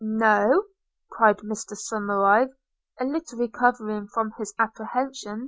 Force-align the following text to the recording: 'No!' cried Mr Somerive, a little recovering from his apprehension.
'No!' 0.03 0.63
cried 1.11 1.37
Mr 1.45 1.77
Somerive, 1.77 2.49
a 2.99 3.05
little 3.05 3.37
recovering 3.37 4.07
from 4.07 4.33
his 4.39 4.51
apprehension. 4.57 5.39